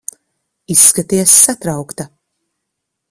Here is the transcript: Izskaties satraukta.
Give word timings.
Izskaties 0.75 1.35
satraukta. 1.43 2.09